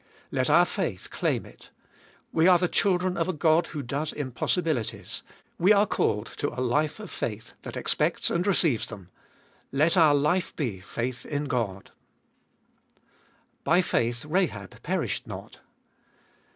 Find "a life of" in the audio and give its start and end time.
6.59-7.11